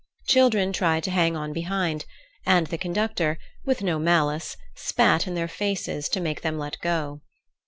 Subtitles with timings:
[0.25, 2.05] Children tried to hang on behind,
[2.43, 7.21] and the conductor, with no malice, spat in their faces to make them let go.